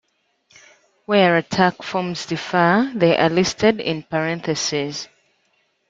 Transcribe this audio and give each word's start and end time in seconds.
Where 1.05 1.39
Ratak 1.39 1.83
forms 1.83 2.25
differ, 2.25 2.91
they 2.95 3.15
are 3.15 3.29
listed 3.29 3.79
in 3.79 4.01
parentheses. 4.01 5.07